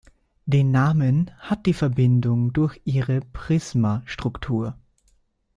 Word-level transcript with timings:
Den 0.47 0.71
Namen 0.71 1.29
hat 1.37 1.67
die 1.67 1.75
Verbindung 1.75 2.53
durch 2.53 2.81
ihre 2.85 3.19
Prisma-Struktur. 3.21 4.75